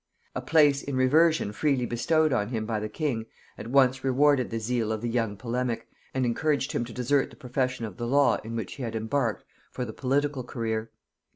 [0.33, 4.57] A place in reversion freely bestowed on him by the king at once rewarded the
[4.59, 8.37] zeal of the young polemic, and encouraged him to desert the profession of the law,
[8.37, 10.89] in which he had embarked, for the political career.